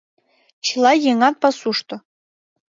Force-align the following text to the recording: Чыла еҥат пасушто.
Чыла 0.65 0.91
еҥат 1.09 1.35
пасушто. 1.41 1.95